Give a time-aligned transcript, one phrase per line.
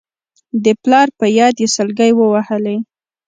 [0.63, 2.77] د پلار په ياد يې سلګۍ ووهلې.